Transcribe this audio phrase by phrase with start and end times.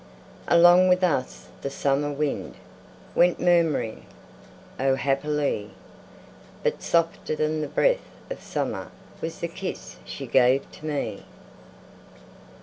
[0.47, 2.55] Along with us the summer wind
[3.13, 4.07] Went murmuring
[4.79, 5.69] O, happily!
[6.63, 8.89] But softer than the breath of summer
[9.21, 11.23] Was the kiss she gave to me.